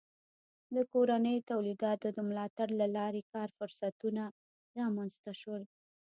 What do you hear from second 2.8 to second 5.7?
له لارې کار فرصتونه رامنځته شول.